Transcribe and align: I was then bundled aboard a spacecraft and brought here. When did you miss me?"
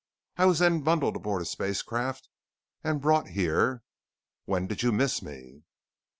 I 0.35 0.47
was 0.47 0.57
then 0.57 0.81
bundled 0.81 1.15
aboard 1.15 1.43
a 1.43 1.45
spacecraft 1.45 2.27
and 2.83 2.99
brought 3.01 3.27
here. 3.27 3.83
When 4.45 4.65
did 4.65 4.81
you 4.81 4.91
miss 4.91 5.21
me?" 5.21 5.61